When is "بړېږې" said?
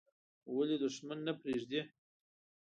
1.39-1.81